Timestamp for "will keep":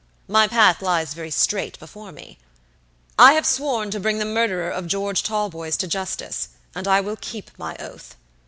7.01-7.51